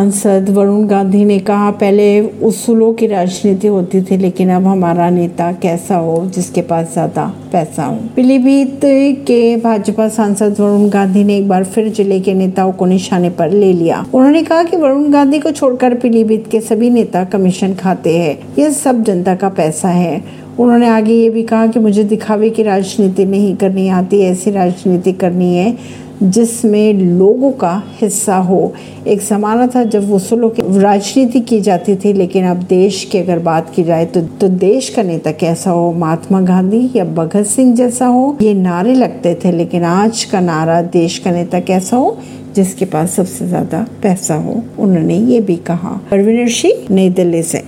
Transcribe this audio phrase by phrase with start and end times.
[0.00, 5.50] सांसद वरुण गांधी ने कहा, पहले उसूलों की राजनीति होती थी, लेकिन अब हमारा नेता
[5.52, 7.96] कैसा हो, जिसके पास ज़्यादा पैसा हो?
[8.16, 8.80] पीलीभीत
[9.26, 13.50] के भाजपा सांसद वरुण गांधी ने एक बार फिर ज़िले के नेताओं को निशाने पर
[13.50, 18.18] ले लिया। उन्होंने कहा कि वरुण गांधी को छोड़कर पीलीभीत के सभी नेता कमीशन खाते
[18.18, 20.22] हैं। यह सब जनता का पैसा है।
[20.58, 25.12] उन्होंने आगे ये भी कहा कि मुझे दिखावे की राजनीति नहीं करनी आती, ऐसी राजनीति
[25.12, 25.76] करनी है
[26.22, 28.72] जिसमें लोगों का हिस्सा हो।
[29.06, 33.38] एक जमाना था जब वसूलों की राजनीति की जाती थी लेकिन अब देश की अगर
[33.38, 35.92] बात की जाए तो, तो देश का नेता कैसा हो?
[35.92, 38.36] महात्मा गांधी या भगत सिंह जैसा हो?
[38.42, 42.16] ये नारे लगते थे लेकिन आज का नारा देश का नेता कैसा हो?
[42.54, 47.62] जिसके पास सबसे ज़्यादा पैसा हो उन्होंने ये भी कहा। परवीन सिंह नई दिल्ली से।